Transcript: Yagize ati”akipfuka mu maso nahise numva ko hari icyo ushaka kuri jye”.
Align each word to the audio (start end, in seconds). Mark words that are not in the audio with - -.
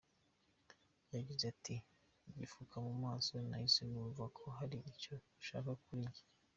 Yagize 1.15 1.43
ati”akipfuka 1.53 2.75
mu 2.85 2.93
maso 3.03 3.33
nahise 3.49 3.81
numva 3.91 4.23
ko 4.37 4.43
hari 4.57 4.77
icyo 4.91 5.15
ushaka 5.41 5.71
kuri 5.83 6.03
jye”. 6.15 6.25